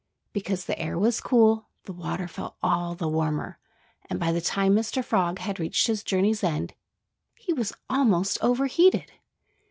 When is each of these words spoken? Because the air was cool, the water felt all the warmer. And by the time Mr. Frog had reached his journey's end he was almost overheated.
Because 0.33 0.65
the 0.65 0.79
air 0.79 0.97
was 0.97 1.21
cool, 1.21 1.69
the 1.83 1.93
water 1.93 2.27
felt 2.27 2.55
all 2.63 2.95
the 2.95 3.07
warmer. 3.07 3.59
And 4.09 4.19
by 4.19 4.31
the 4.31 4.41
time 4.41 4.73
Mr. 4.73 5.05
Frog 5.05 5.37
had 5.37 5.59
reached 5.59 5.85
his 5.85 6.03
journey's 6.03 6.43
end 6.43 6.73
he 7.35 7.53
was 7.53 7.73
almost 7.87 8.39
overheated. 8.41 9.11